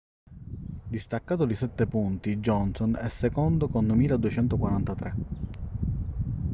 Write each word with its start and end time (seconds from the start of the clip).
distaccato 0.87 1.45
di 1.45 1.53
sette 1.53 1.85
punti 1.85 2.37
johnson 2.39 2.95
è 2.99 3.07
secondo 3.07 3.67
con 3.67 3.85
2.243 3.85 5.13